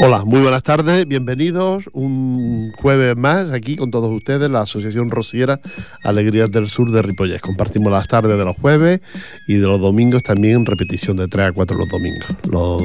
[0.00, 5.58] Hola, muy buenas tardes, bienvenidos un jueves más aquí con todos ustedes, la Asociación Rociera
[6.04, 7.42] Alegrías del Sur de Ripollés.
[7.42, 9.00] Compartimos las tardes de los jueves
[9.48, 12.80] y de los domingos también repetición de 3 a 4 los domingos, los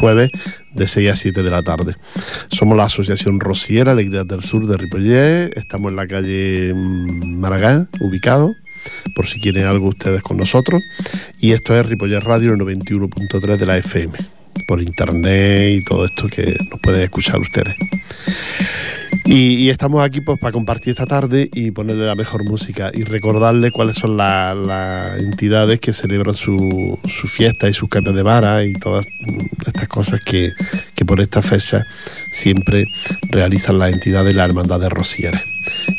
[0.00, 0.30] jueves
[0.72, 1.96] de 6 a 7 de la tarde.
[2.48, 8.54] Somos la Asociación Rociera Alegrías del Sur de Ripollés, estamos en la calle Maragán, ubicado
[9.14, 10.82] por si quieren algo ustedes con nosotros.
[11.40, 14.33] Y esto es Ripollés Radio 91.3 de la FM
[14.66, 17.76] por internet y todo esto que nos pueden escuchar ustedes.
[19.26, 23.70] Y, estamos aquí pues para compartir esta tarde y ponerle la mejor música y recordarle
[23.70, 28.74] cuáles son las entidades que celebran su, su, fiesta y sus cambios de vara y
[28.74, 29.06] todas
[29.66, 30.52] estas cosas que,
[30.94, 31.86] que por esta fecha
[32.32, 32.84] siempre
[33.30, 35.40] realizan las entidades de la Hermandad de Rosieres.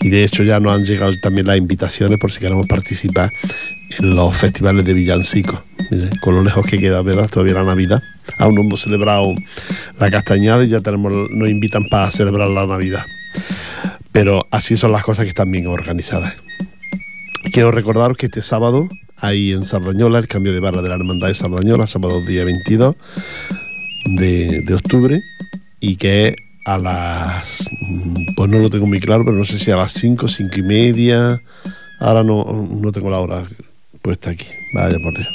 [0.02, 3.32] Y de hecho ya nos han llegado también las invitaciones por si queremos participar
[4.00, 5.60] los festivales de villancicos.
[6.22, 7.30] con lo lejos que queda, ¿verdad?
[7.30, 8.02] Todavía la Navidad
[8.38, 9.34] aún no hemos celebrado
[10.00, 13.06] la castañada y ya tenemos, nos invitan para celebrar la Navidad.
[14.12, 16.34] Pero así son las cosas que están bien organizadas.
[17.52, 21.28] Quiero recordaros que este sábado hay en Sardañola el cambio de barra de la Hermandad
[21.28, 22.96] de Sardañola, sábado día 22
[24.18, 25.22] de, octubre,
[25.80, 26.36] y que
[26.66, 27.70] a las,
[28.36, 30.62] pues no lo tengo muy claro, pero no sé si a las 5, 5 y
[30.64, 31.42] media,
[32.00, 33.44] ahora no, no tengo la hora
[34.06, 35.28] puesta aquí, vaya por Dios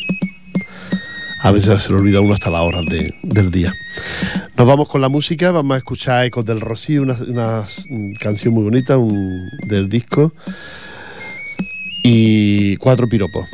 [1.43, 2.83] a veces se le olvida uno hasta la hora
[3.23, 3.73] del día.
[4.57, 7.65] Nos vamos con la música, vamos a escuchar Ecos del Rocío, una,
[8.21, 8.99] canción muy bonita
[9.67, 10.35] del disco,
[12.05, 13.49] y cuatro piropos.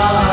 [0.00, 0.29] 마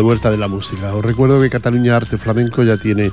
[0.00, 0.94] de vuelta de la música.
[0.94, 3.12] Os recuerdo que Cataluña Arte Flamenco ya tiene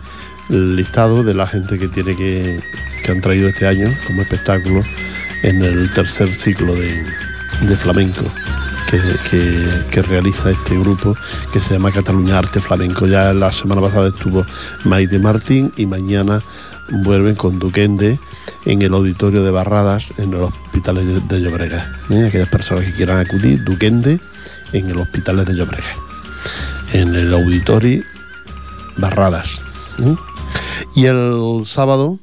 [0.50, 2.64] el listado de la gente que tiene que,
[3.04, 4.82] que han traído este año como espectáculo
[5.44, 7.04] en el tercer ciclo de,
[7.68, 8.24] de flamenco
[8.90, 9.00] que,
[9.92, 11.14] que- realiza este grupo
[11.52, 13.06] que se llama Cataluña Arte Flamenco.
[13.06, 14.46] Ya la semana pasada estuvo
[14.86, 16.42] Maite Martín y mañana
[17.04, 18.18] vuelven con Duquende
[18.64, 21.86] en el auditorio de Barradas en el hospital de, Llobregat.
[22.12, 22.28] ¿eh?
[22.30, 24.22] Aquellas personas que quieran acudir, Duquende
[24.72, 26.07] en el hospital de Llobregat
[26.94, 28.04] en el auditorio
[28.98, 29.60] Barradas.
[30.04, 30.16] ¿eh?
[30.96, 32.20] Y el sábado,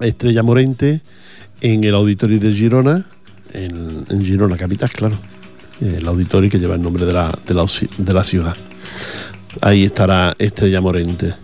[0.00, 1.00] Estrella Morente
[1.60, 3.06] en el auditorio de Girona,
[3.52, 5.16] en, Girona, capital, claro.
[5.80, 7.64] El auditorio que lleva el nombre de la, de la,
[7.98, 8.56] de la ciudad.
[9.60, 11.34] Ahí estará Estrella Morente.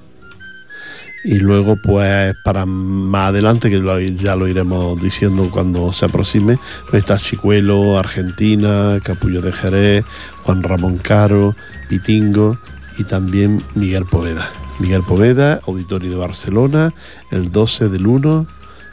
[1.30, 6.58] Y luego, pues, para más adelante, que ya lo iremos diciendo cuando se aproxime,
[6.88, 10.06] pues está Chicuelo, Argentina, Capullo de Jerez,
[10.44, 11.54] Juan Ramón Caro,
[11.90, 12.56] Pitingo
[12.96, 14.50] y también Miguel Poveda.
[14.78, 16.94] Miguel Poveda, Auditorio de Barcelona,
[17.30, 18.46] el 12 del 1,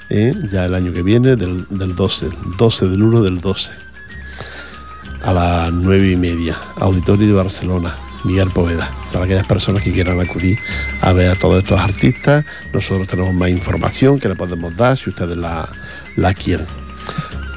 [0.10, 3.72] eh, ya el año que viene, del, del 12, el 12 del 1 del 12
[5.24, 7.96] a las nueve y media, Auditorio de Barcelona,
[8.26, 10.58] Miguel Poveda, para aquellas personas que quieran acudir
[11.02, 12.44] a ver a todos estos artistas.
[12.74, 15.70] Nosotros tenemos más información que le podemos dar si ustedes la,
[16.18, 16.66] la quieren.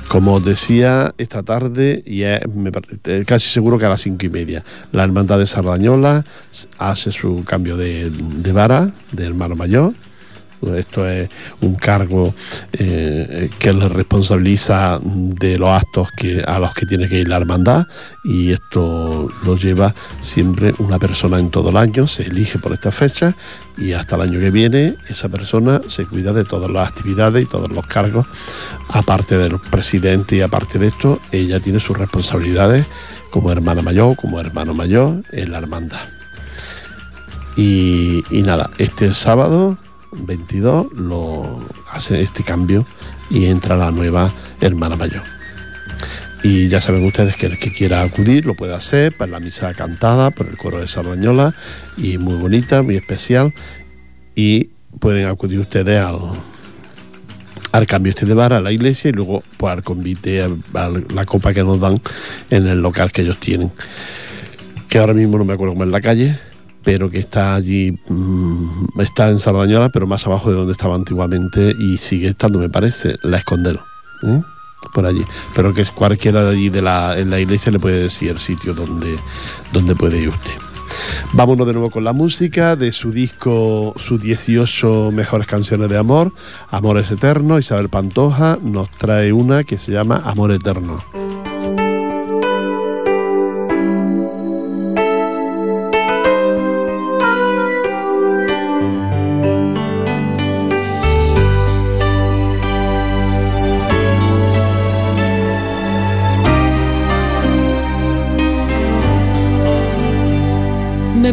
[0.08, 2.40] Como os decía, esta tarde, y es
[3.04, 6.24] eh, casi seguro que a las cinco y media, la Hermandad de Sardañola
[6.78, 9.92] hace su cambio de, de vara, de hermano mayor.
[10.76, 11.28] Esto es
[11.60, 12.34] un cargo
[12.72, 17.36] eh, que le responsabiliza de los actos que, a los que tiene que ir la
[17.36, 17.86] hermandad
[18.24, 22.90] y esto lo lleva siempre una persona en todo el año, se elige por esta
[22.90, 23.34] fecha
[23.76, 27.46] y hasta el año que viene esa persona se cuida de todas las actividades y
[27.46, 28.26] todos los cargos,
[28.88, 32.86] aparte del presidente y aparte de esto, ella tiene sus responsabilidades
[33.30, 36.00] como hermana mayor, como hermano mayor en la hermandad.
[37.56, 39.78] Y, y nada, este sábado
[40.12, 41.60] 22 lo
[41.90, 42.84] hace este cambio
[43.30, 45.22] y entra la nueva hermana mayor.
[46.42, 49.74] Y ya saben ustedes que el que quiera acudir lo puede hacer para la misa
[49.74, 51.54] cantada por el coro de Sardañola
[51.96, 53.52] y muy bonita, muy especial.
[54.36, 54.70] Y
[55.00, 56.20] pueden acudir ustedes al,
[57.72, 60.90] al cambio este de bar a la iglesia y luego pues, al convite a, a
[61.12, 62.00] la copa que nos dan
[62.50, 63.72] en el local que ellos tienen.
[64.88, 66.38] Que ahora mismo no me acuerdo cómo es la calle,
[66.88, 71.74] pero que está allí, mm, está en Sardañola, pero más abajo de donde estaba antiguamente
[71.78, 73.82] y sigue estando, me parece, la Escondelo.
[74.22, 74.40] ¿eh?
[74.94, 75.22] Por allí.
[75.54, 78.72] Pero que cualquiera de allí de la, en la iglesia le puede decir el sitio
[78.72, 79.18] donde,
[79.70, 80.54] donde puede ir usted.
[81.34, 86.32] Vámonos de nuevo con la música de su disco, sus 18 mejores canciones de amor,
[86.70, 87.60] Amores Eternos.
[87.60, 91.04] Isabel Pantoja nos trae una que se llama Amor Eterno.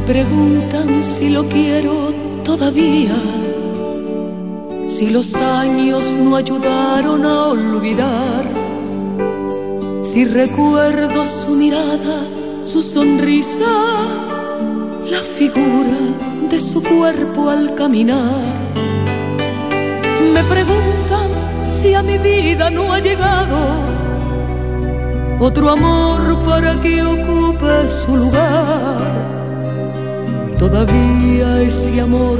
[0.05, 3.15] Preguntan si lo quiero todavía,
[4.87, 8.45] si los años no ayudaron a olvidar,
[10.03, 12.27] si recuerdo su mirada,
[12.61, 13.65] su sonrisa,
[15.09, 15.97] la figura
[16.51, 18.45] de su cuerpo al caminar.
[20.33, 21.29] Me preguntan
[21.67, 23.57] si a mi vida no ha llegado
[25.39, 29.34] otro amor para que ocupe su lugar.
[30.57, 32.39] Todavía ese amor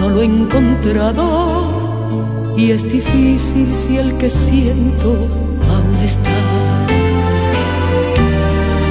[0.00, 5.28] no lo he encontrado y es difícil si el que siento
[5.70, 6.28] aún está.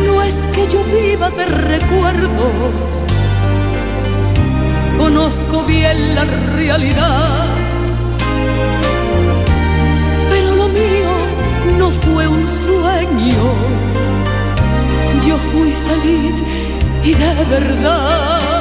[0.06, 2.72] No es que yo viva de recuerdos,
[4.98, 6.24] conozco bien la
[6.56, 7.46] realidad,
[10.30, 11.12] pero lo mío
[11.78, 13.54] no fue un sueño,
[15.28, 16.36] yo fui feliz
[17.04, 18.61] y de verdad.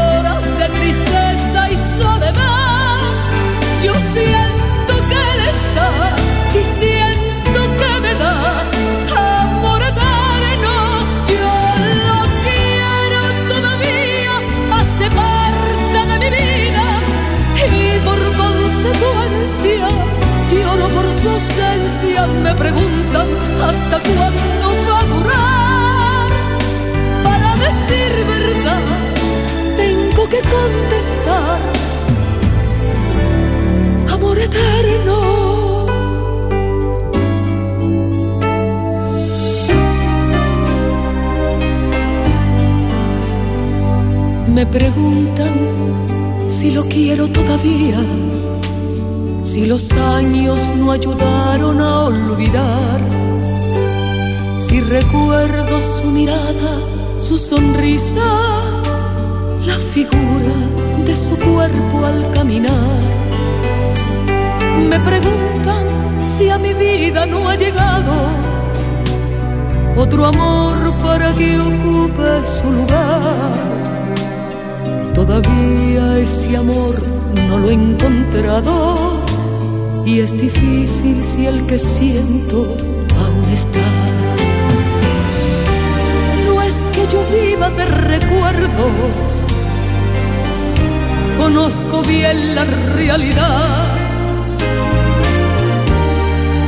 [22.27, 23.27] me preguntan
[23.67, 26.27] hasta cuándo va a durar.
[27.23, 28.83] Para decir verdad,
[29.77, 31.59] tengo que contestar.
[34.13, 35.31] Amor eterno.
[44.53, 45.55] Me preguntan
[46.47, 47.97] si lo quiero todavía,
[49.71, 52.99] los años no ayudaron a olvidar,
[54.57, 56.73] si recuerdo su mirada,
[57.17, 58.27] su sonrisa,
[59.65, 60.55] la figura
[61.05, 62.99] de su cuerpo al caminar.
[64.89, 65.85] Me preguntan
[66.21, 68.11] si a mi vida no ha llegado
[69.95, 73.69] otro amor para que ocupe su lugar.
[75.13, 76.95] Todavía ese amor
[77.47, 79.10] no lo he encontrado
[80.11, 82.75] y es difícil si el que siento
[83.17, 83.87] aún está.
[86.45, 89.31] No es que yo viva de recuerdos,
[91.37, 93.85] conozco bien la realidad,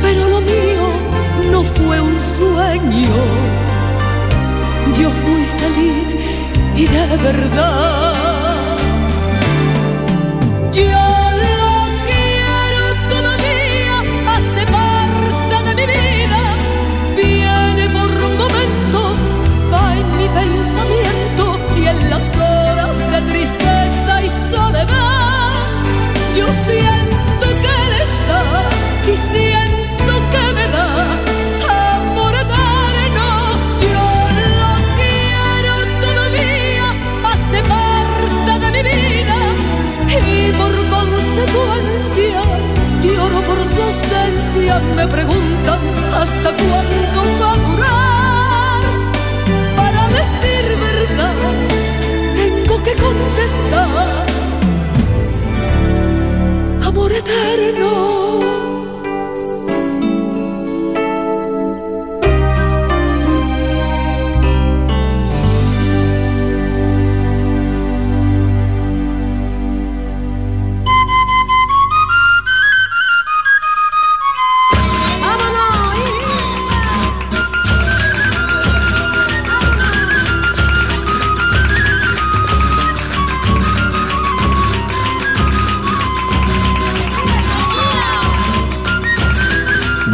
[0.00, 0.86] pero lo mío
[1.50, 3.14] no fue un sueño,
[4.98, 6.08] yo fui feliz
[6.76, 8.13] y de verdad.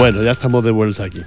[0.00, 1.20] Bueno, ya estamos de vuelta aquí.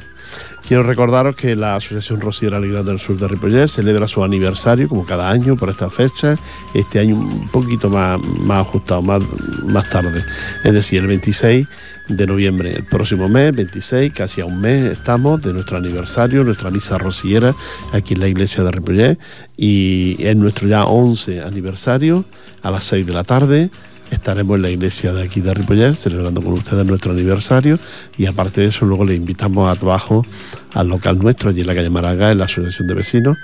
[0.67, 5.05] Quiero recordaros que la Asociación Rociera Alegría del Sur de Ripollet celebra su aniversario, como
[5.05, 6.39] cada año, por esta fecha.
[6.73, 9.21] Este año un poquito más, más ajustado, más,
[9.67, 10.23] más tarde.
[10.63, 11.67] Es decir, el 26
[12.09, 16.71] de noviembre, el próximo mes, 26, casi a un mes estamos de nuestro aniversario, nuestra
[16.71, 17.53] misa rociera
[17.91, 19.19] aquí en la iglesia de Ripollet.
[19.55, 22.25] Y es nuestro ya 11 aniversario,
[22.63, 23.69] a las 6 de la tarde
[24.13, 27.77] estaremos en la iglesia de aquí de Ripollet celebrando con ustedes nuestro aniversario
[28.17, 30.25] y aparte de eso luego le invitamos a trabajo
[30.73, 33.37] al local nuestro allí en la calle Maraga en la asociación de vecinos.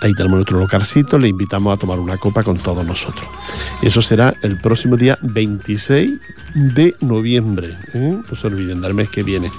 [0.00, 3.24] Ahí tenemos nuestro localcito le invitamos a tomar una copa con todos nosotros.
[3.82, 6.10] Eso será el próximo día 26
[6.54, 9.50] de noviembre no se olviden del mes que viene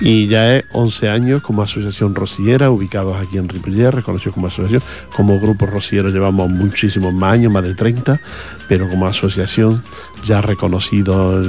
[0.00, 4.82] y ya es 11 años como asociación rociera, ubicados aquí en Ripollet, reconocidos como asociación.
[5.14, 8.20] Como grupo rociero llevamos muchísimos más años, más de 30,
[8.68, 9.82] pero como asociación
[10.24, 11.40] ya reconocido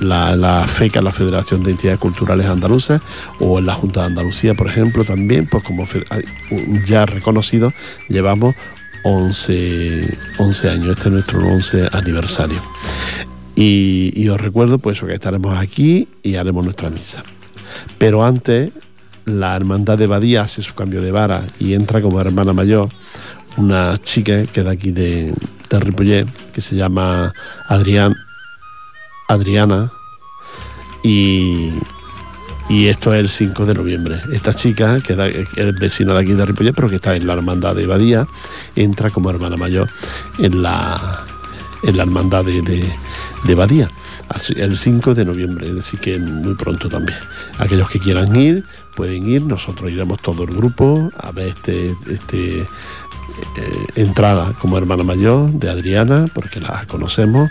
[0.00, 3.00] la, FECA, la Federación de Entidades Culturales Andaluzas,
[3.38, 5.86] o en la Junta de Andalucía, por ejemplo, también, pues como
[6.86, 7.72] ya reconocido,
[8.08, 8.54] llevamos
[9.04, 12.62] 11, 11 años, este es nuestro 11 aniversario.
[13.54, 17.22] Y, y os recuerdo pues que estaremos aquí y haremos nuestra misa.
[17.98, 18.72] Pero antes,
[19.24, 22.88] la hermandad de Badía hace su cambio de vara y entra como hermana mayor
[23.56, 25.32] una chica que de aquí de,
[25.68, 27.32] de que se llama
[27.68, 28.14] Adrián,
[29.28, 29.90] Adriana,
[31.02, 31.70] y,
[32.68, 34.20] y esto es el 5 de noviembre.
[34.32, 35.12] Esta chica, que
[35.56, 38.26] es vecina de aquí de Ripollet, pero que está en la hermandad de Badía,
[38.76, 39.88] entra como hermana mayor
[40.38, 41.24] en la,
[41.82, 42.92] en la hermandad de, de,
[43.44, 43.90] de Badía.
[44.28, 47.18] Así, El 5 de noviembre, decir que muy pronto también.
[47.58, 48.64] Aquellos que quieran ir,
[48.94, 52.66] pueden ir, nosotros iremos todo el grupo a ver este, este eh,
[53.96, 57.50] entrada como hermana mayor de Adriana, porque la conocemos,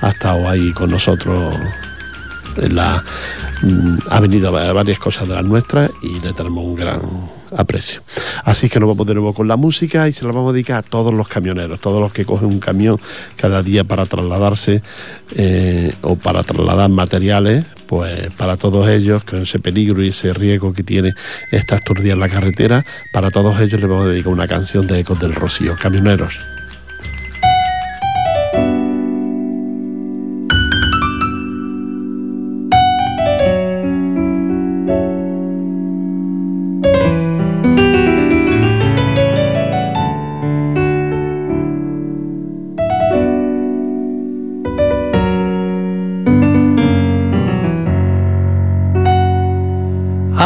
[0.00, 1.54] ha estado ahí con nosotros
[2.56, 3.02] la,
[3.62, 7.00] mm, ha venido a varias cosas de las nuestras y le tenemos un gran
[7.56, 8.02] aprecio.
[8.44, 10.78] Así que nos vamos de nuevo con la música y se la vamos a dedicar
[10.78, 12.98] a todos los camioneros, todos los que cogen un camión
[13.36, 14.82] cada día para trasladarse
[15.36, 20.72] eh, o para trasladar materiales pues para todos ellos, con ese peligro y ese riesgo
[20.72, 21.12] que tiene
[21.52, 25.00] esta días en la carretera, para todos ellos le vamos a dedicar una canción de
[25.00, 26.53] Ecos del Rocío, Camioneros.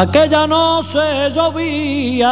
[0.01, 2.31] Aquella noche llovía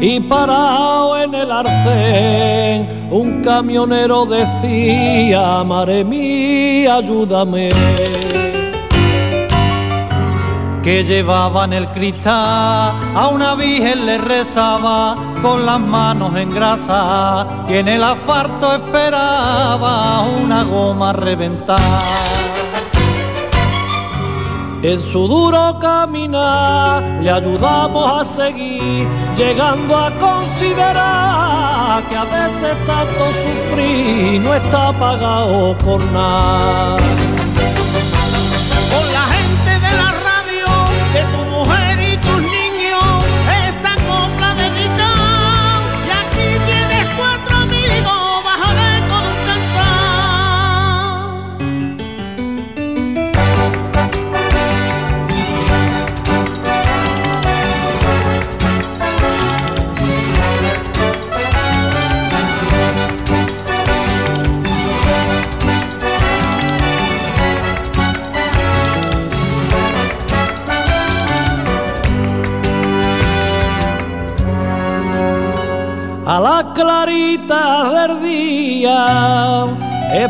[0.00, 7.68] y parado en el arcén un camionero decía, Mare mía, ayúdame.
[10.82, 17.46] Que llevaba en el cristal a una virgen le rezaba con las manos en grasa
[17.68, 22.37] y en el asfalto esperaba una goma reventada.
[24.80, 33.24] En su duro caminar le ayudamos a seguir, llegando a considerar que a veces tanto
[33.42, 37.27] sufrir no está pagado por nada.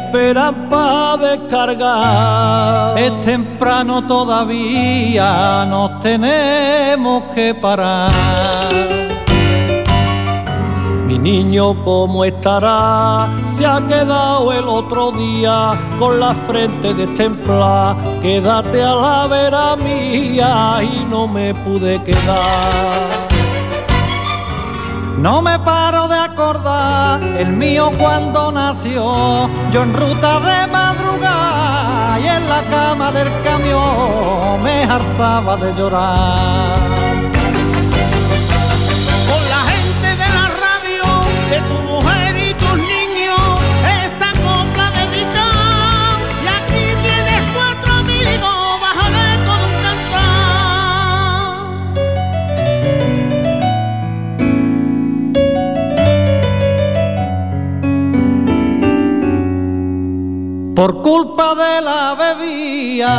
[0.08, 2.98] Esperan pa descargar.
[2.98, 8.10] Es temprano todavía, nos tenemos que parar.
[11.06, 13.28] Mi niño, ¿cómo estará?
[13.46, 17.96] Se ha quedado el otro día con la frente destemplada.
[18.22, 23.28] Quédate a la vera mía y no me pude quedar.
[25.18, 32.26] No me paro de acordar el mío cuando nació, yo en ruta de madrugada y
[32.26, 37.17] en la cama del camión me hartaba de llorar.
[60.78, 63.10] Por culpa de la bebida,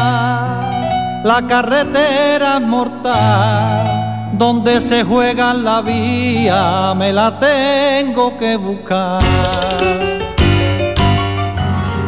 [1.26, 4.30] la carretera es mortal.
[4.32, 9.19] Donde se juega la vía, me la tengo que buscar.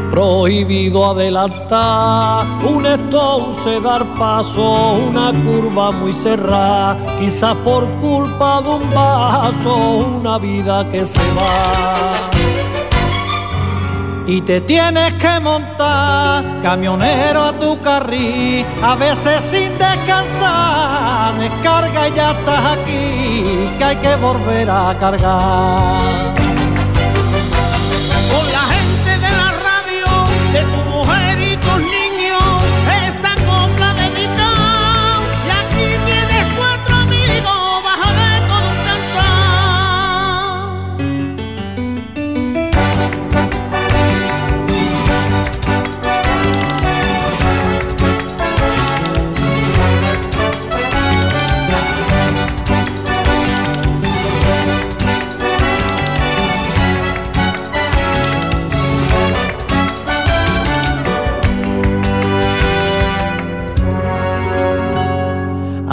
[0.10, 8.90] Prohibido adelantar, un entonces dar paso, una curva muy cerrada, quizás por culpa de un
[8.94, 12.41] vaso, una vida que se va
[14.32, 22.14] y te tienes que montar camionero a tu carril, a veces sin descansar, descarga y
[22.14, 23.44] ya estás aquí,
[23.78, 26.41] que hay que volver a cargar.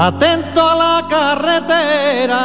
[0.01, 2.41] Atento a la carretera,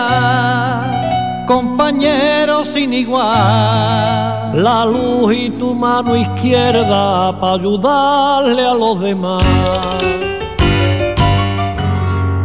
[1.46, 4.54] compañero sin igual.
[4.56, 9.44] La luz y tu mano izquierda para ayudarle a los demás.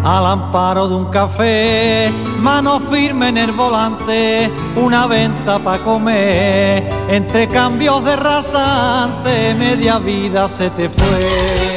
[0.05, 6.87] Al amparo de un café, mano firme en el volante, una venta para comer.
[7.09, 11.68] Entre cambios de rasante, media vida se te fue.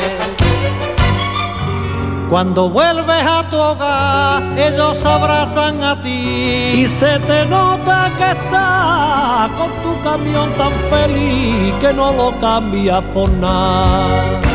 [2.32, 9.50] Cuando vuelves a tu hogar, ellos abrazan a ti y se te nota que estás
[9.60, 14.51] con tu camión tan feliz que no lo cambias por nada.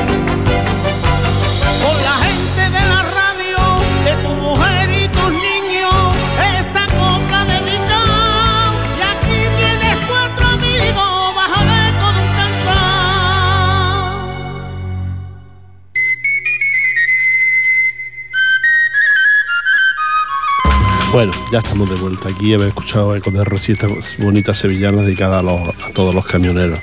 [21.16, 22.52] Bueno, ya estamos de vuelta aquí.
[22.52, 23.88] Habéis escuchado Ecos de Rocío, esta
[24.22, 26.79] bonita sevillana dedicada a, los- a todos los camioneros.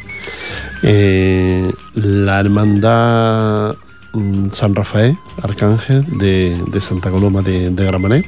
[0.81, 3.75] Eh, la hermandad
[4.13, 8.25] mm, San Rafael, Arcángel de, Santa Coloma de, de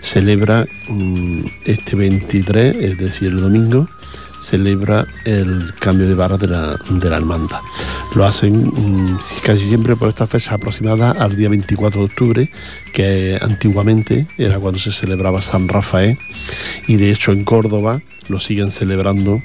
[0.00, 3.86] celebra mm, este 23, es decir, el domingo,
[4.44, 7.60] celebra el cambio de vara de la, de la hermandad.
[8.14, 12.50] Lo hacen mm, casi siempre por esta fecha aproximada al día 24 de octubre,
[12.92, 16.18] que antiguamente era cuando se celebraba San Rafael,
[16.86, 19.40] y de hecho en Córdoba lo siguen celebrando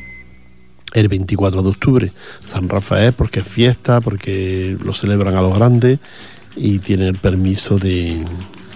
[0.94, 2.12] el 24 de octubre.
[2.46, 6.00] San Rafael porque es fiesta, porque lo celebran a los grandes
[6.58, 8.22] y tienen el permiso de,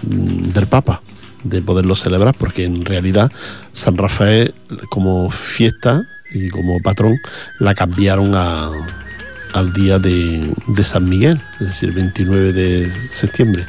[0.02, 1.02] mm, del Papa
[1.44, 3.30] de poderlo celebrar, porque en realidad
[3.72, 4.54] San Rafael
[4.90, 6.02] como fiesta
[6.32, 7.16] y como patrón
[7.60, 13.64] la cambiaron al día de, de San Miguel, es decir, 29 de septiembre.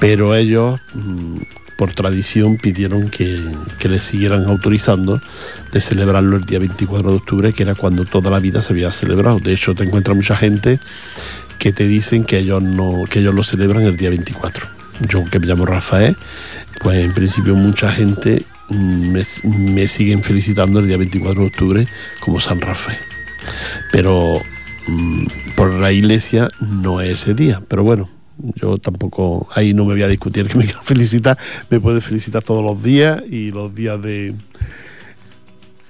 [0.00, 1.38] Pero ellos, mm,
[1.76, 3.40] por tradición, pidieron que,
[3.78, 5.20] que le siguieran autorizando
[5.72, 8.90] de celebrarlo el día 24 de octubre, que era cuando toda la vida se había
[8.90, 9.38] celebrado.
[9.38, 10.80] De hecho, te encuentras mucha gente
[11.58, 14.66] que te dicen que ellos no, que ellos lo celebran el día 24.
[15.08, 16.16] Yo que me llamo Rafael,
[16.80, 21.86] pues en principio mucha gente mm, me, me siguen felicitando el día 24 de octubre
[22.20, 22.98] como San Rafael.
[23.92, 24.40] Pero
[24.86, 27.62] mm, por la iglesia no es ese día.
[27.68, 28.08] Pero bueno,
[28.56, 31.38] yo tampoco, ahí no me voy a discutir que me quiero felicitar,
[31.70, 34.34] me puede felicitar todos los días y los días de...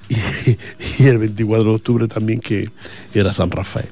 [0.98, 2.70] Y el 24 de octubre también que
[3.12, 3.88] era San Rafael.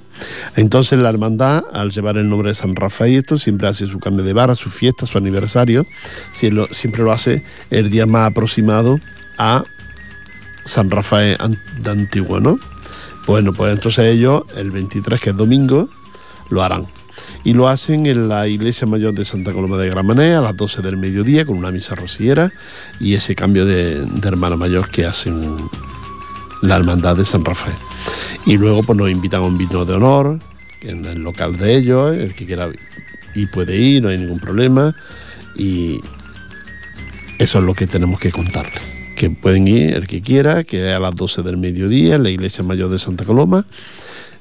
[0.57, 4.25] Entonces la hermandad, al llevar el nombre de San Rafael, esto siempre hace su cambio
[4.25, 5.87] de vara, su fiesta, su aniversario,
[6.33, 9.01] siempre lo hace el día más aproximado
[9.39, 9.65] a
[10.65, 11.37] San Rafael
[11.83, 12.59] de Antiguo, ¿no?
[13.27, 15.89] Bueno, pues entonces ellos, el 23, que es domingo,
[16.51, 16.87] lo harán.
[17.45, 20.83] Y lo hacen en la iglesia mayor de Santa Coloma de Gramané a las 12
[20.83, 22.51] del mediodía con una misa rociera
[23.01, 25.57] y ese cambio de, de hermana mayor que hacen
[26.63, 27.77] la hermandad de San Rafael.
[28.45, 30.39] Y luego pues nos invitan a un vino de honor
[30.83, 32.71] en el local de ellos, el que quiera
[33.35, 34.95] y puede ir, no hay ningún problema.
[35.57, 36.01] Y
[37.39, 38.83] eso es lo que tenemos que contarles.
[39.17, 42.31] Que pueden ir el que quiera, que es a las 12 del mediodía en la
[42.31, 43.67] iglesia mayor de Santa Coloma.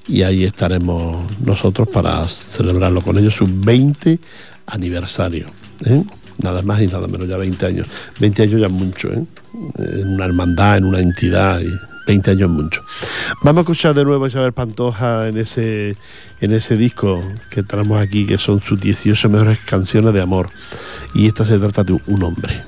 [0.07, 4.19] Y ahí estaremos nosotros para celebrarlo con ellos, su 20
[4.67, 5.47] aniversario.
[5.85, 6.03] ¿eh?
[6.37, 7.87] Nada más y nada menos, ya 20 años.
[8.19, 9.25] 20 años ya es mucho, ¿eh?
[9.79, 11.61] en una hermandad, en una entidad.
[12.05, 12.83] 20 años mucho.
[13.41, 15.97] Vamos a escuchar de nuevo a Isabel Pantoja en ese,
[16.41, 20.49] en ese disco que tenemos aquí, que son sus 18 mejores canciones de amor.
[21.13, 22.63] Y esta se trata de un hombre.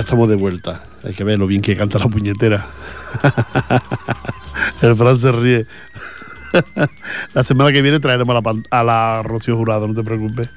[0.00, 0.84] Estamos de vuelta.
[1.04, 2.66] Hay que ver lo bien que canta la puñetera.
[4.82, 5.66] El Fran se ríe.
[7.34, 10.48] La semana que viene traeremos a la, a la Rocío Jurado, no te preocupes.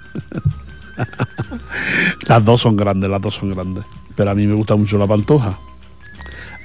[2.27, 3.84] Las dos son grandes, las dos son grandes.
[4.15, 5.58] Pero a mí me gusta mucho la pantoja.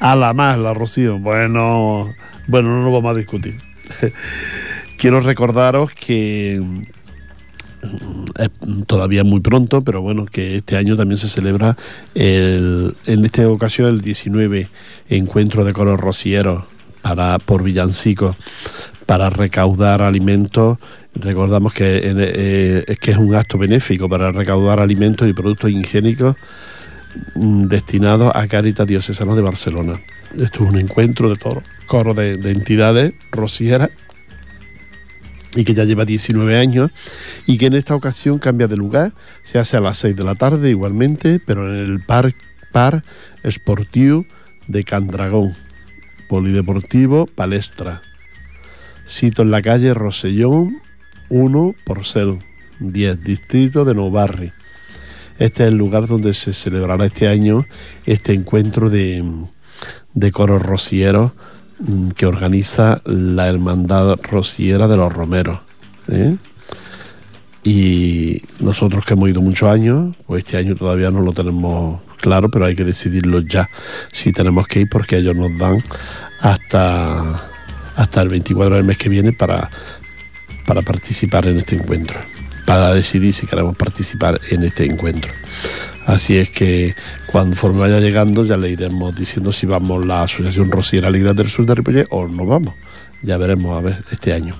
[0.01, 1.19] A la más, la Rocío.
[1.19, 2.13] Bueno,
[2.47, 3.61] bueno, no nos vamos a discutir.
[4.99, 6.63] Quiero recordaros que
[8.39, 8.51] es
[8.87, 11.77] todavía muy pronto, pero bueno, que este año también se celebra
[12.15, 14.69] el- en esta ocasión el 19
[15.09, 16.65] encuentro de coros rocieros
[17.03, 18.37] para, por villancicos
[19.07, 20.79] para recaudar alimentos.
[21.15, 26.37] Recordamos que, eh, es que es un acto benéfico para recaudar alimentos y productos higiénicos
[27.35, 29.95] mm, destinados a Caritas Diocesana de Barcelona.
[30.39, 31.37] Esto es un encuentro de
[31.87, 33.91] coros de, de entidades rocieras
[35.55, 36.91] y que ya lleva 19 años
[37.47, 40.35] y que en esta ocasión cambia de lugar, se hace a las 6 de la
[40.35, 42.33] tarde igualmente, pero en el Par,
[42.73, 43.05] par
[43.43, 44.27] Esportiu
[44.67, 45.55] de Candragón,
[46.29, 48.03] Polideportivo Palestra,
[49.07, 50.77] sito en la calle Rosellón
[51.31, 52.39] 1 Porcel,
[52.81, 54.53] 10, distrito de Nou Barri.
[55.39, 57.65] Este es el lugar donde se celebrará este año
[58.07, 59.25] este encuentro de,
[60.15, 61.33] de coros rocieros
[62.17, 65.61] que organiza la Hermandad Rociera de los Romeros.
[66.09, 66.37] ¿eh?
[67.65, 72.49] Y nosotros que hemos ido muchos años, pues este año todavía no lo tenemos claro,
[72.49, 73.69] pero hay que decidirlo ya
[74.13, 75.83] si tenemos que ir porque ellos nos dan
[76.41, 77.49] hasta,
[77.97, 79.71] hasta el 24 del mes que viene para,
[80.67, 82.19] para participar en este encuentro,
[82.67, 85.31] para decidir si queremos participar en este encuentro.
[86.09, 86.95] Así es que
[87.31, 91.67] conforme vaya llegando ya le iremos diciendo si vamos la Asociación Rociera Alegría del Sur
[91.67, 92.73] de Ripollet o no vamos.
[93.23, 94.55] Ya veremos a ver este año.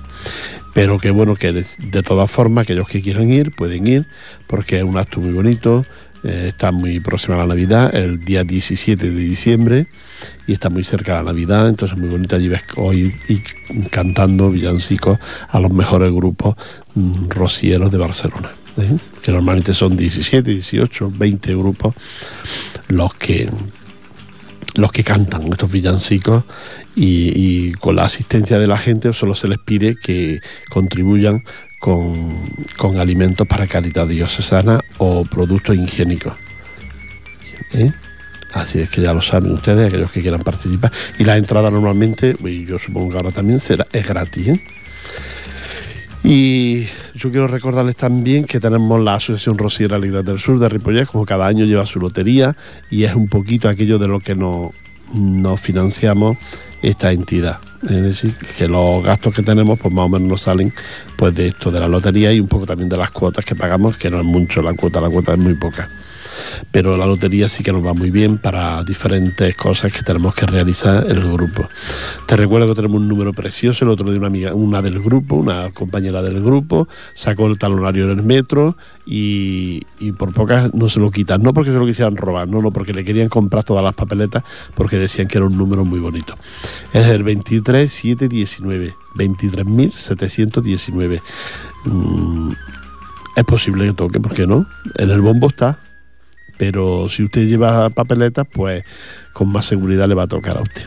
[0.75, 4.05] Pero que bueno, que de, todas formas, aquellos que quieran ir, pueden ir,
[4.45, 5.87] porque es un acto muy bonito,
[6.23, 9.87] eh, está muy próxima a la Navidad, el día 17 de diciembre,
[10.45, 13.39] y está muy cerca de la Navidad, entonces muy bonito allí ves hoy y
[13.89, 16.55] cantando villancicos a los mejores grupos
[16.93, 18.51] mm, rocieros de Barcelona,
[19.21, 21.95] que normalmente son 17, 18, 20 grupos
[22.87, 23.49] los que
[24.75, 26.43] los que cantan estos villancicos
[26.95, 30.39] y, con la asistencia de la gente solo se les pide que
[30.69, 31.43] contribuyan
[31.79, 36.33] con, con alimentos para caridad diocesana o productos higiénicos.
[37.73, 37.91] ¿Eh?
[38.53, 40.91] Así es que ya lo saben ustedes, aquellos que quieran participar.
[41.17, 42.35] Y la entrada normalmente,
[42.67, 44.47] yo supongo que ahora también será, es gratis.
[44.47, 44.61] ¿eh?
[46.31, 51.07] Y yo quiero recordarles también que tenemos la Asociación Rociera Alegría del Sur de Ripollet,
[51.07, 52.55] como cada año lleva su lotería,
[52.91, 54.69] y es un poquito aquello de lo que nos,
[55.11, 56.37] nos financiamos
[56.83, 57.57] esta entidad.
[57.81, 60.71] Es decir, que los gastos que tenemos, pues más o menos nos salen
[61.17, 63.97] pues de esto, de la lotería y un poco también de las cuotas que pagamos,
[63.97, 65.89] que no es mucho la cuota, la cuota es muy poca
[66.71, 70.45] pero la lotería sí que nos va muy bien para diferentes cosas que tenemos que
[70.45, 71.67] realizar el grupo.
[72.25, 75.35] Te recuerdo que tenemos un número precioso, el otro de una amiga, una del grupo,
[75.35, 78.75] una compañera del grupo, sacó el talonario en el metro
[79.05, 82.61] y, y por pocas no se lo quitan, no porque se lo quisieran robar, no,
[82.61, 84.43] no, porque le querían comprar todas las papeletas
[84.75, 86.35] porque decían que era un número muy bonito.
[86.93, 91.21] Es el 23719, 23.719.
[91.85, 92.51] Mm,
[93.35, 94.65] es posible que toque, ¿por qué no?
[94.95, 95.79] En el bombo está,
[96.59, 98.83] pero si usted lleva papeletas, pues
[99.33, 100.83] con más seguridad le va a tocar a usted.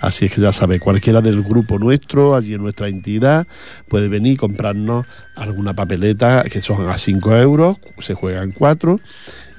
[0.00, 3.46] Así es que ya sabe, cualquiera del grupo nuestro, allí en nuestra entidad,
[3.88, 8.98] puede venir y comprarnos alguna papeleta que son a 5 euros, se juegan 4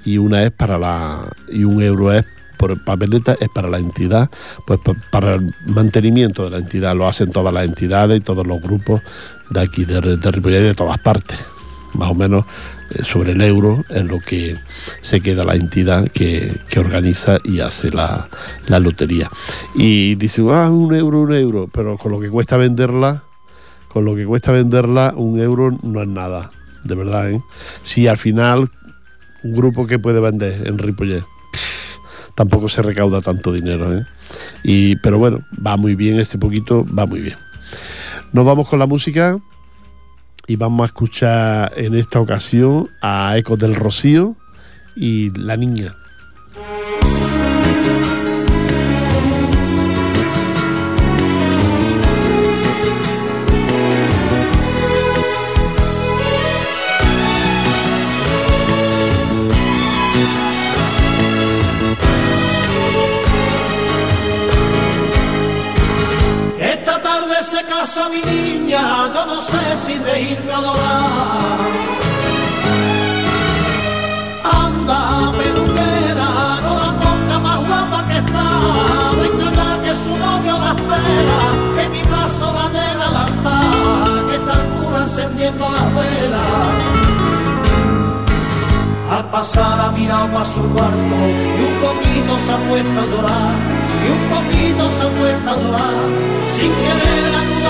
[0.03, 1.27] y una es para la.
[1.51, 2.25] y un euro es
[2.57, 4.29] por papeleta es para la entidad,
[4.67, 8.45] pues pa- para el mantenimiento de la entidad, lo hacen todas las entidades y todos
[8.45, 9.01] los grupos
[9.51, 11.37] de aquí, de, de de todas partes.
[11.93, 12.45] Más o menos
[12.91, 14.57] eh, sobre el euro es lo que
[15.01, 18.27] se queda la entidad que, que organiza y hace la,
[18.67, 19.29] la lotería.
[19.75, 23.23] Y dice, ah, un euro, un euro, pero con lo que cuesta venderla,
[23.89, 26.49] con lo que cuesta venderla, un euro no es nada,
[26.83, 27.41] de verdad, ¿eh?
[27.83, 28.69] Si al final,
[29.43, 31.23] un grupo que puede vender en Ripollet,
[32.35, 33.95] tampoco se recauda tanto dinero.
[33.95, 34.05] ¿eh?
[34.63, 37.37] Y, pero bueno, va muy bien este poquito, va muy bien.
[38.33, 39.37] Nos vamos con la música
[40.47, 44.35] y vamos a escuchar en esta ocasión a Ecos del Rocío
[44.95, 45.95] y La Niña.
[66.59, 68.40] Esta tarde se casa mi niña,
[69.13, 71.59] yo no sé si reírme o llorar.
[74.63, 76.29] Anda, peluquera,
[76.63, 78.45] no la ponga más guapa que está.
[79.21, 81.39] Venga ya que su novio la espera,
[81.75, 87.01] que mi brazo la lleve al altar, que está cura encendiendo las velas.
[89.11, 91.17] Al pasar ha mirado pa' su cuarto
[91.59, 93.55] y un poquito se ha puesto a llorar,
[94.03, 96.05] y un poquito se ha puesto a llorar,
[96.57, 97.60] sin querer ayudaba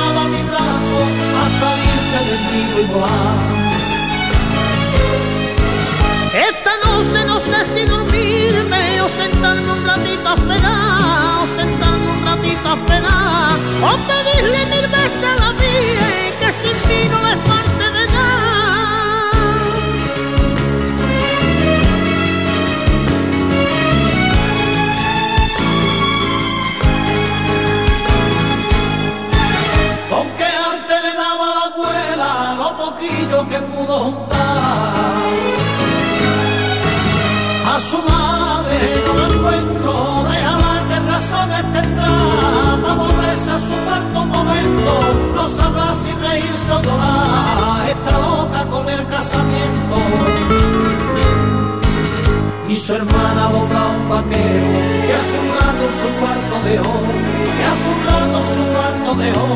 [59.12, 59.48] cuarto dejó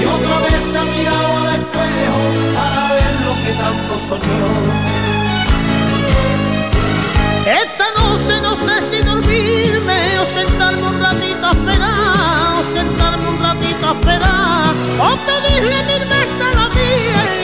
[0.00, 2.22] y otra vez se ha mirado al espejo
[2.54, 4.44] para ver lo que tanto soñó.
[7.46, 13.38] Esta noche no sé si dormirme o sentarme un ratito a esperar, o sentarme un
[13.40, 17.39] ratito a esperar, o pedirle mil veces a la vida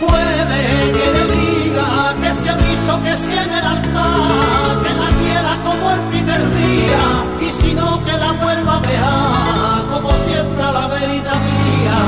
[0.00, 5.52] Puede que le diga que se aviso que si en el altar, que la quiera
[5.62, 7.02] como el primer día,
[7.40, 11.98] y si no que la vuelva a dejar, como siempre a la verita mía.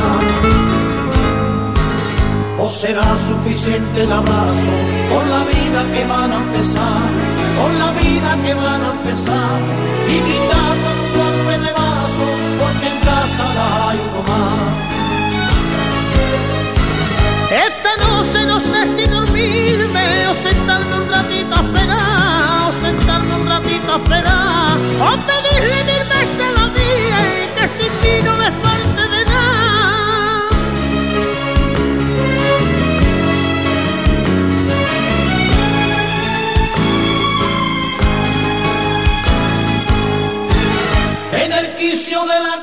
[2.59, 4.75] ¿O será suficiente el abrazo
[5.09, 7.03] con la vida que van a empezar?
[7.61, 9.61] Con la vida que van a empezar
[10.09, 10.92] y gritar
[17.53, 23.47] Esta noche no sé si dormirme o sentarme un ratito a esperar, o sentarme un
[23.47, 27.19] ratito a esperar, o pedirle mil veces a la vida
[27.57, 28.82] que sin mí no le falte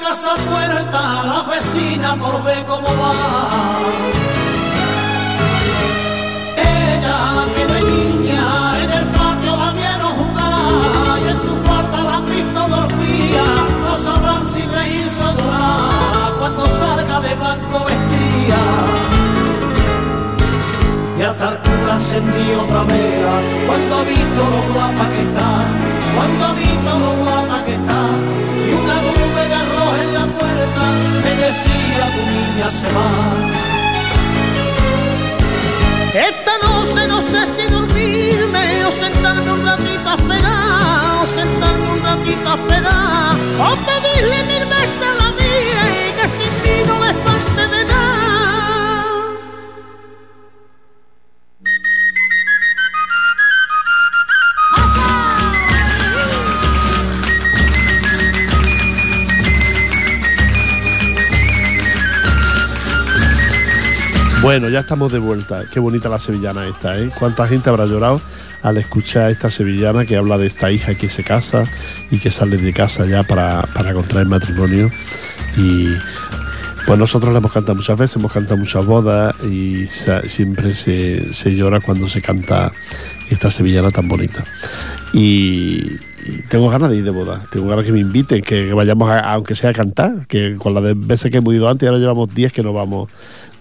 [0.10, 3.14] casa puerta, la vecina por ver cómo va.
[6.58, 7.18] Ella
[7.56, 8.44] que de niña
[8.84, 13.46] en el patio la vieron jugar y en su falda la visto dormía.
[13.86, 18.62] No sabrán si reírse o llorar cuando salga de blanco vestida.
[21.20, 23.36] Y hasta el cura encendió otra vela
[23.68, 25.50] cuando ha visto lo guapa que está,
[26.16, 26.59] cuando
[32.70, 33.10] se va.
[36.14, 42.02] Esta noche no sé si dormirme o sentarme un ratito a esperar, o sentarme un
[42.04, 44.66] ratito a esperar, o pedirle mil
[45.20, 45.29] la
[64.50, 65.66] Bueno, ya estamos de vuelta.
[65.72, 67.12] Qué bonita la sevillana esta, ¿eh?
[67.20, 68.20] ¿Cuánta gente habrá llorado
[68.64, 71.66] al escuchar esta sevillana que habla de esta hija que se casa
[72.10, 74.90] y que sale de casa ya para, para contraer matrimonio.
[75.56, 75.90] Y
[76.88, 81.56] pues nosotros la hemos cantado muchas veces, hemos cantado muchas bodas y siempre se, se
[81.56, 82.72] llora cuando se canta
[83.30, 84.44] esta sevillana tan bonita.
[85.14, 85.98] Y,
[86.50, 89.32] tengo ganas de ir de boda, tengo ganas que me inviten, que, que vayamos, a-
[89.32, 92.52] aunque sea a cantar, que con las veces que hemos ido antes, ahora llevamos 10
[92.52, 93.10] que no vamos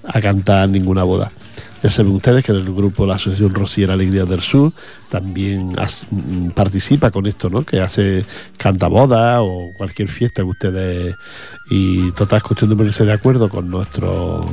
[0.04, 1.30] a cantar ninguna boda.
[1.80, 4.72] Ya saben ustedes que en el grupo la Asociación Rociera Alegría del Sur
[5.10, 5.76] también
[6.10, 7.62] mm, participa con esto, ¿no?
[7.64, 8.24] Que hace
[8.56, 11.14] canta boda o cualquier fiesta que ustedes
[11.70, 14.44] y total es cuestión de ponerse de acuerdo con nuestros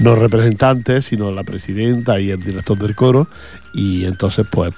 [0.00, 3.28] no representantes, sino la presidenta y el director del coro
[3.72, 4.74] y entonces pues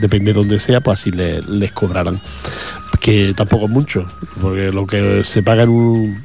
[0.00, 2.18] depende de donde sea, pues así le- les cobrarán.
[3.00, 4.04] Que tampoco es mucho,
[4.40, 6.24] porque lo que se paga en un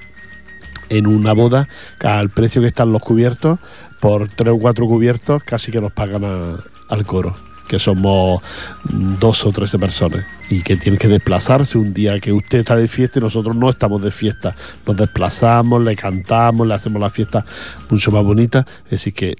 [0.89, 1.67] en una boda
[2.01, 3.59] al precio que están los cubiertos,
[3.99, 6.57] por tres o cuatro cubiertos casi que nos pagan a-
[6.89, 7.35] al coro,
[7.67, 8.41] que somos
[9.19, 12.87] dos o trece personas y que tienen que desplazarse un día que usted está de
[12.87, 14.55] fiesta y nosotros no estamos de fiesta.
[14.85, 17.45] Nos desplazamos, le cantamos, le hacemos la fiesta
[17.89, 19.35] mucho más bonita, es decir que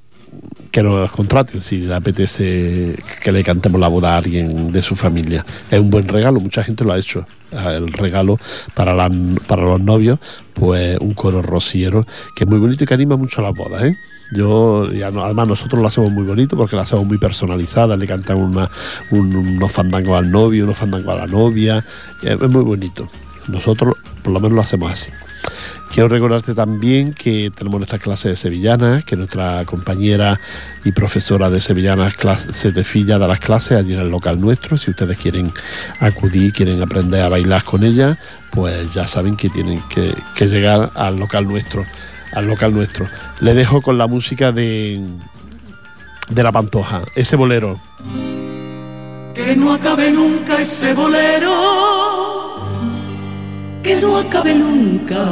[0.71, 4.95] que nos contraten si le apetece que le cantemos la boda a alguien de su
[4.95, 5.45] familia.
[5.69, 7.25] Es un buen regalo, mucha gente lo ha hecho.
[7.51, 8.39] El regalo
[8.73, 8.95] para,
[9.47, 10.17] para los novios,
[10.53, 12.05] pues un coro rociero,
[12.35, 13.95] que es muy bonito y que anima mucho a las bodas, ¿eh?
[14.35, 14.87] Yo,
[15.23, 18.69] además nosotros lo hacemos muy bonito porque lo hacemos muy personalizada, le cantamos una-
[19.11, 21.85] un- unos fandangos al novio, unos fandangos a la novia,
[22.23, 23.07] es muy bonito.
[23.47, 25.11] Nosotros por lo menos lo hacemos así.
[25.93, 30.39] Quiero recordarte también que tenemos nuestra clase de sevillanas, que nuestra compañera
[30.83, 34.75] y profesora de sevillanas clase, Setefilla da las clases allí en el local nuestro.
[34.79, 35.53] Si ustedes quieren
[35.99, 38.17] acudir, quieren aprender a bailar con ella,
[38.49, 41.85] pues ya saben que tienen que, que llegar al local nuestro.
[42.33, 43.05] Al local nuestro.
[43.39, 44.99] Le dejo con la música de,
[46.29, 47.79] de la Pantoja, ese bolero.
[49.35, 51.51] Que no acabe nunca ese bolero,
[53.83, 55.23] que no acabe nunca.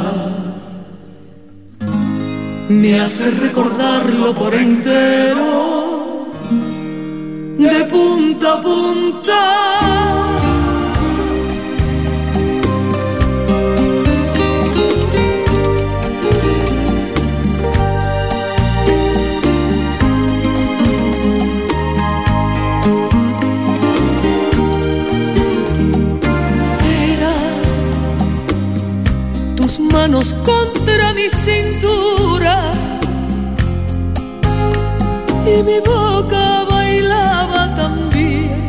[2.68, 6.26] Me hace recordarlo por entero,
[7.58, 10.01] de punta a punta.
[35.72, 38.66] Mi boca bailaba también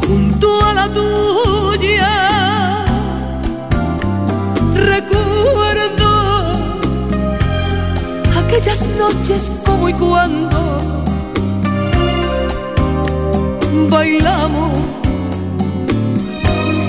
[0.00, 2.14] junto a la tuya.
[4.92, 6.10] Recuerdo
[8.40, 10.60] aquellas noches como y cuando
[13.88, 14.72] bailamos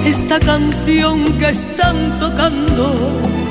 [0.05, 3.44] esta canción que están tocando.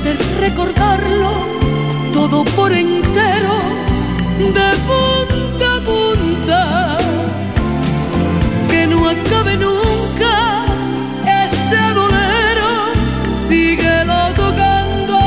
[0.00, 1.30] Hace recordarlo
[2.10, 3.58] todo por entero,
[4.38, 6.98] de punta a punta.
[8.70, 10.64] Que no acabe nunca
[11.44, 12.70] ese bolero,
[13.46, 15.18] síguelo tocando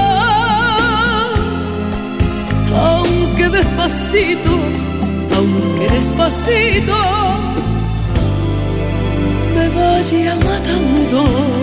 [2.75, 4.53] aunque despacito,
[5.37, 6.95] aunque despacito,
[9.53, 11.62] me vaya matando.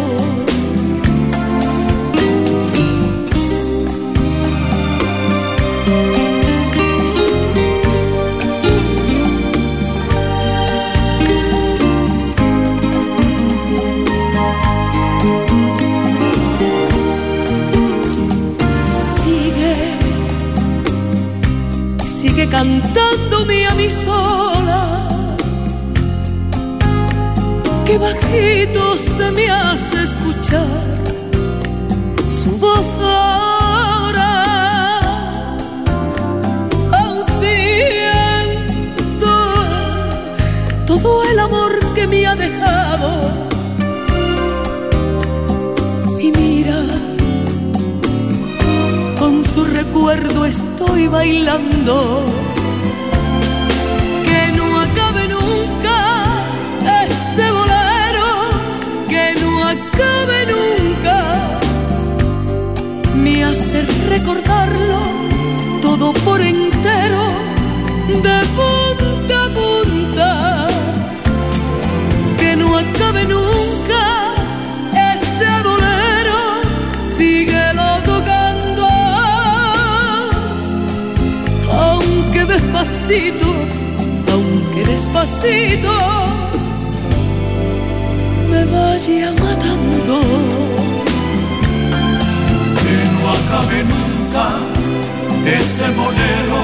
[29.41, 30.67] Me hace escuchar
[32.29, 34.33] su voz ahora.
[36.99, 39.33] Aún siento
[40.87, 43.11] todo el amor que me ha dejado.
[46.19, 46.81] Y mira
[49.19, 52.40] con su recuerdo estoy bailando.
[64.21, 65.01] recordarlo
[65.81, 67.23] todo por entero,
[68.09, 70.69] de punta a punta,
[72.39, 74.35] que no acabe nunca
[75.13, 76.39] ese bolero,
[77.03, 78.89] síguelo tocando,
[81.73, 83.47] aunque despacito,
[84.33, 85.93] aunque despacito
[88.51, 90.21] me vaya matando.
[92.83, 94.10] Que no acabe nunca
[95.47, 96.61] ese bolero,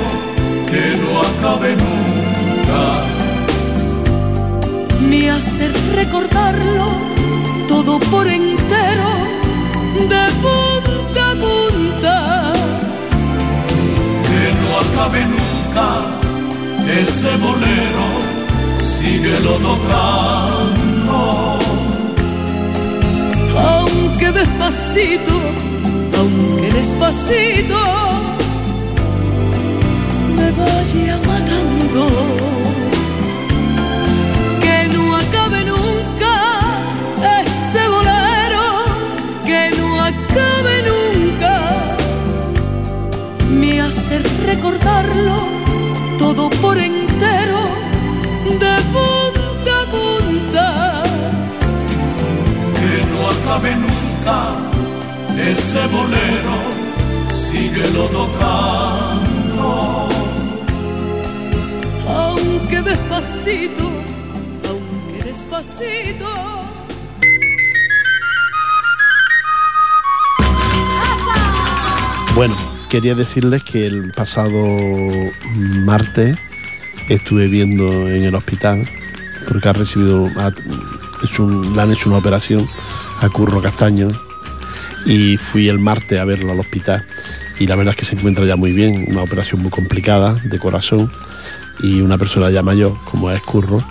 [0.71, 2.83] que no acabe nunca.
[5.09, 6.87] Me hace recordarlo
[7.69, 9.11] todo por entero,
[10.13, 12.17] de punta a punta.
[14.29, 15.89] Que no acabe nunca
[17.03, 18.07] ese bolero,
[18.81, 20.87] síguelo tocando.
[23.59, 25.33] aunque despacito,
[26.19, 27.79] aunque despacito,
[30.37, 32.07] me vaya matando.
[34.61, 36.35] Que no acabe nunca
[37.41, 38.67] ese bolero,
[39.45, 41.53] que no acabe nunca,
[43.51, 45.37] me hace recordarlo
[46.19, 47.61] todo por entero,
[48.63, 51.03] de punta a punta.
[52.79, 54.66] Que no acabe nunca
[55.39, 56.57] ese bolero,
[57.33, 59.67] síguelo tocando.
[62.09, 63.91] aunque despacito,
[64.69, 66.27] aunque despacito.
[72.35, 72.55] Bueno,
[72.91, 74.53] quería decirles que el pasado
[75.85, 76.39] martes
[77.09, 78.87] estuve viendo en el hospital
[79.49, 80.51] porque ha recibido, ha
[81.25, 82.69] hecho un- le han hecho una operación
[83.23, 84.11] a Curro Castaño
[85.07, 87.05] y fui el martes a verlo al hospital
[87.59, 90.59] y la verdad es que se encuentra ya muy bien, una operación muy complicada de
[90.59, 91.11] corazón
[91.81, 93.83] y una persona ya mayor como es Curro,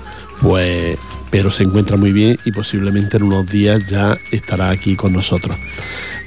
[0.41, 0.97] pues
[1.32, 5.57] pero se encuentra muy bien y posiblemente en unos días ya estará aquí con nosotros.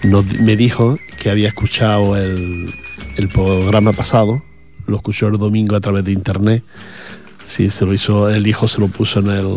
[0.03, 2.69] Nos me dijo que había escuchado el,
[3.17, 4.43] el programa pasado,
[4.87, 6.63] lo escuchó el domingo a través de internet.
[7.45, 9.55] Sí, se lo hizo, el hijo se lo puso en el.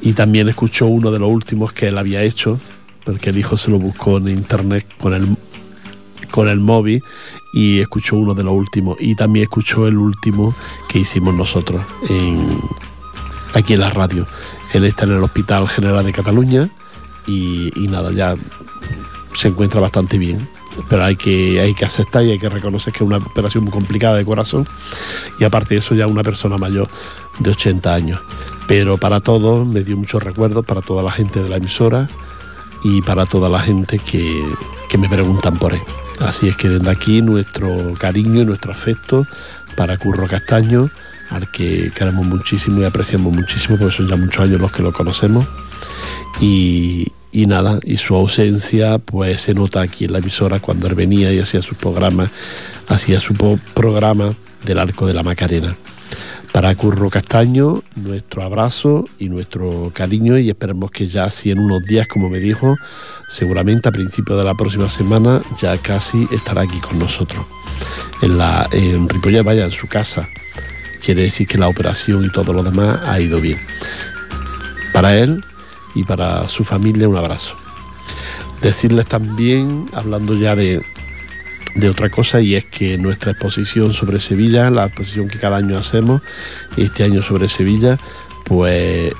[0.00, 2.58] Y también escuchó uno de los últimos que él había hecho,
[3.08, 5.34] porque el hijo se lo buscó en internet con el,
[6.30, 7.02] con el móvil
[7.54, 8.98] y escuchó uno de los últimos.
[9.00, 10.54] Y también escuchó el último
[10.90, 11.80] que hicimos nosotros
[13.54, 14.26] aquí en la radio.
[14.74, 16.68] Él está en el Hospital General de Cataluña
[17.26, 18.34] y, y nada, ya
[19.34, 20.46] se encuentra bastante bien.
[20.90, 23.72] Pero hay que, hay que aceptar y hay que reconocer que es una operación muy
[23.72, 24.66] complicada de corazón.
[25.40, 26.90] Y aparte de eso, ya una persona mayor
[27.38, 28.20] de 80 años.
[28.66, 32.06] Pero para todos me dio muchos recuerdos, para toda la gente de la emisora
[32.82, 34.44] y para toda la gente que,
[34.88, 35.82] que me preguntan por él.
[36.20, 39.26] Así es que desde aquí nuestro cariño y nuestro afecto
[39.76, 40.90] para Curro Castaño,
[41.30, 44.92] al que queremos muchísimo y apreciamos muchísimo, porque son ya muchos años los que lo
[44.92, 45.46] conocemos.
[46.40, 50.94] Y, y nada, y su ausencia pues se nota aquí en la emisora cuando él
[50.94, 52.30] venía y hacía sus programas,
[52.88, 53.34] hacía su
[53.74, 55.76] programa del Arco de la Macarena.
[56.52, 61.84] Para Curro Castaño, nuestro abrazo y nuestro cariño y esperemos que ya así en unos
[61.84, 62.76] días, como me dijo,
[63.28, 67.44] seguramente a principios de la próxima semana ya casi estará aquí con nosotros.
[68.22, 70.26] En, la, en Ripollet, vaya, en su casa.
[71.04, 73.58] Quiere decir que la operación y todo lo demás ha ido bien.
[74.92, 75.44] Para él
[75.94, 77.54] y para su familia un abrazo.
[78.62, 80.82] Decirles también, hablando ya de,
[81.78, 85.78] de otra cosa, y es que nuestra exposición sobre Sevilla, la exposición que cada año
[85.78, 86.22] hacemos,
[86.76, 87.98] este año sobre Sevilla,
[88.44, 89.12] pues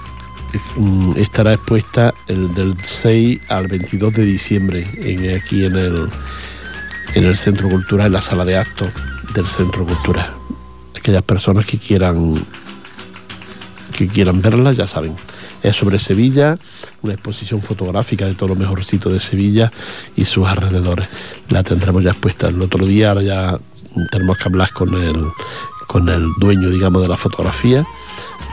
[0.76, 6.08] mm, estará expuesta el del 6 al 22 de diciembre en, aquí en el,
[7.14, 8.90] en el Centro Cultural, en la sala de actos
[9.34, 10.32] del Centro Cultural.
[10.96, 12.34] Aquellas personas que quieran
[13.96, 15.14] que quieran verla, ya saben.
[15.62, 16.56] Es sobre Sevilla,
[17.02, 19.72] una exposición fotográfica de todo lo mejorcito de Sevilla
[20.16, 21.08] y sus alrededores.
[21.48, 23.58] La tendremos ya expuesta el otro día, ahora ya
[24.12, 25.16] tenemos que hablar con el,
[25.86, 27.84] con el dueño, digamos, de la fotografía,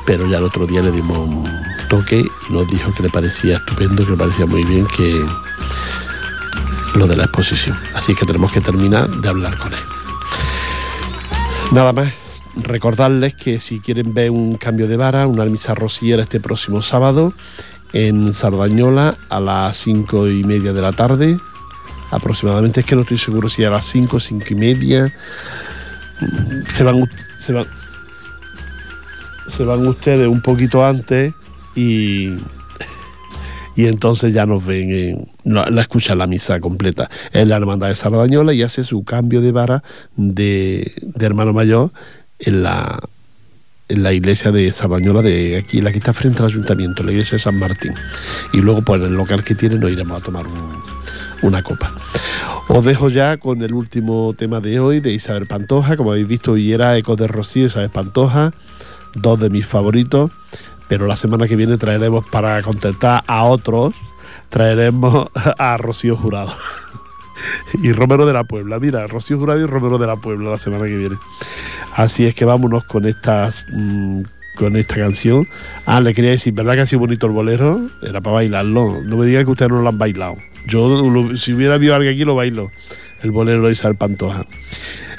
[0.06, 1.48] pero ya el otro día le dimos un
[1.90, 5.24] toque y nos dijo que le parecía estupendo, que le parecía muy bien que
[6.96, 7.78] lo de la exposición.
[7.94, 9.80] Así que tenemos que terminar de hablar con él.
[11.72, 12.25] Nada más.
[12.64, 17.34] Recordarles que si quieren ver un cambio de vara, una misa rociera este próximo sábado
[17.94, 21.38] en Sardañola a las cinco y media de la tarde,
[22.12, 22.80] aproximadamente.
[22.80, 25.14] Es que no estoy seguro si a las cinco, cinco y media.
[26.70, 27.66] Se van, se van,
[29.50, 31.34] se van ustedes un poquito antes
[31.76, 32.36] y,
[33.76, 37.10] y entonces ya nos ven, en, la, la escuchan la misa completa.
[37.34, 39.84] Es la hermandad de Sardañola y hace su cambio de vara
[40.16, 41.92] de, de hermano mayor
[42.46, 43.00] en la,
[43.90, 47.36] en la iglesia de Sardañola, de aquí, la que está frente al ayuntamiento, la iglesia
[47.36, 47.94] de San Martín.
[48.54, 50.70] Y luego, pues en el local que tiene, nos iremos a tomar un,
[51.42, 51.92] una copa.
[52.68, 55.98] Os dejo ya con el último tema de hoy de Isabel Pantoja.
[55.98, 58.54] Como habéis visto, hoy era Eco de Rocío Isabel Pantoja,
[59.14, 60.32] dos de mis favoritos.
[60.88, 63.94] Pero la semana que viene traeremos para contentar a otros,
[64.50, 66.56] traeremos a Rocío Jurado.
[67.82, 68.80] Y Romero de la Puebla.
[68.80, 71.16] Mira, Rocío Jurado y Romero de la Puebla la semana que viene.
[71.96, 74.24] Así es que vámonos con mm,
[74.56, 75.48] con esta canción.
[75.86, 77.82] Ah, le quería decir, ¿verdad que ha sido bonito el bolero?
[78.02, 79.02] Era para bailarlo.
[79.04, 80.38] No me digan que ustedes no lo han bailado.
[80.68, 82.72] Yo, si hubiera habido alguien aquí, lo bailo.
[83.22, 84.46] El bolero de Isabel Pantoja.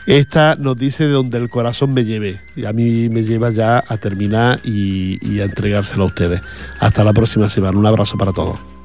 [0.06, 2.38] Esta nos dice de donde el corazón me lleve.
[2.54, 6.40] Y a mí me lleva ya a terminar y, y a entregárselo a ustedes.
[6.80, 7.78] Hasta la próxima semana.
[7.78, 8.75] Un abrazo para todos.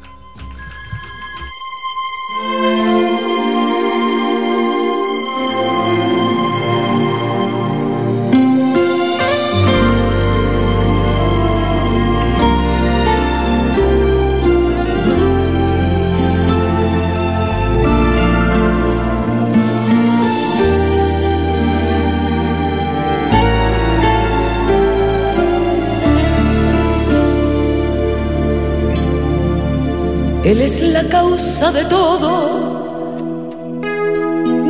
[30.51, 32.29] Él es la causa de todo,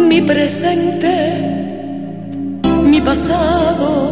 [0.09, 1.15] mi presente,
[2.83, 4.11] mi pasado,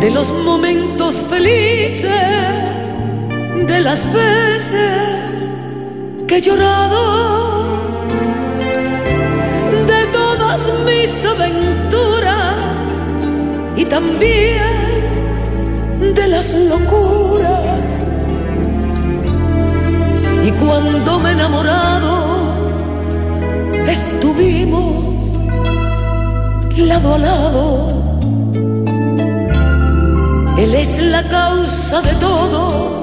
[0.00, 2.10] de los momentos felices,
[3.68, 5.52] de las veces
[6.26, 7.76] que he llorado,
[9.86, 12.56] de todas mis aventuras
[13.76, 14.56] y también
[16.00, 16.95] de las locuras
[20.76, 22.12] cuando me he enamorado,
[23.88, 25.16] estuvimos
[26.76, 27.68] lado a lado.
[30.58, 33.00] Él es la causa de todo,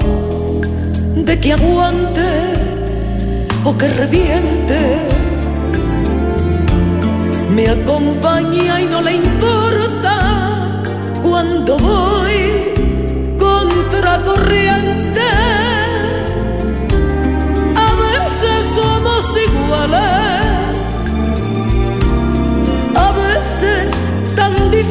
[1.16, 2.30] de que aguante
[3.64, 4.80] o que reviente.
[7.56, 10.14] Me acompaña y no le importa
[11.22, 12.38] cuando voy
[13.36, 15.23] contra corriente.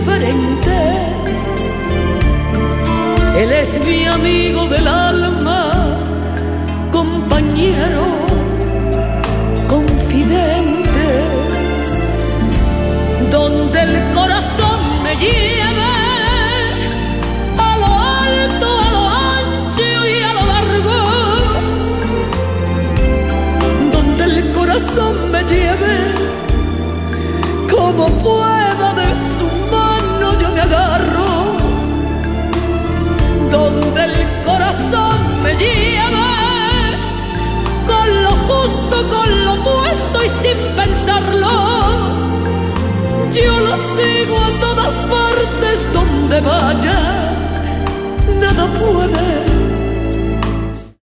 [0.03, 1.41] Diferentes.
[3.37, 5.97] Él es mi amigo del alma,
[6.91, 8.03] compañero,
[9.67, 11.07] confidente,
[13.31, 15.93] donde el corazón me lleva
[17.57, 17.91] a lo
[18.25, 19.03] alto, a lo
[19.39, 20.97] ancho y a lo largo
[23.93, 25.97] donde el corazón me lleve,
[27.71, 28.52] como pueda
[34.05, 34.13] el
[34.43, 36.29] corazón me lleva,
[37.85, 41.49] con lo justo, con lo puesto y sin pensarlo.
[43.31, 46.99] Yo lo sigo a todas partes donde vaya,
[48.39, 49.52] nada puede